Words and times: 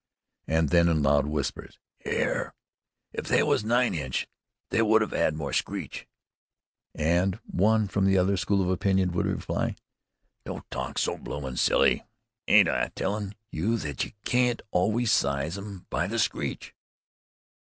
And 0.47 0.69
then, 0.69 0.87
in 0.87 1.03
loud 1.03 1.27
whispers: 1.27 1.77
"'Ere! 2.05 2.55
If 3.13 3.27
they 3.27 3.43
was 3.43 3.63
nine 3.63 3.93
inch, 3.93 4.27
they 4.71 4.81
would 4.81 5.03
'ave 5.03 5.29
more 5.33 5.53
screech." 5.53 6.07
And 6.95 7.39
one 7.45 7.87
from 7.87 8.05
the 8.05 8.17
other 8.17 8.35
school 8.35 8.63
of 8.63 8.69
opinion 8.71 9.11
would 9.11 9.27
reply: 9.27 9.75
"Don't 10.43 10.67
talk 10.71 10.97
so 10.97 11.17
bloomin' 11.19 11.55
silly! 11.57 12.03
Ain't 12.47 12.67
I 12.67 12.85
a 12.85 12.89
tellin' 12.89 13.35
you 13.51 13.77
that 13.77 14.03
you 14.03 14.13
can't 14.25 14.63
always 14.71 15.11
size 15.11 15.55
'em 15.55 15.85
by 15.91 16.07
the 16.07 16.17
screech?" 16.17 16.73